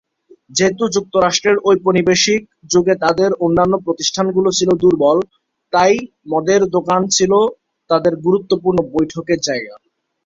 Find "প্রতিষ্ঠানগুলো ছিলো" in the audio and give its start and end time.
3.85-4.73